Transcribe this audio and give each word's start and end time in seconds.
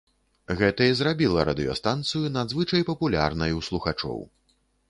Гэта 0.61 0.87
і 0.91 0.95
зрабіла 1.01 1.43
радыёстанцыю 1.51 2.33
надзвычай 2.39 2.87
папулярнай 2.91 3.55
у 3.59 3.63
слухачоў. 3.69 4.19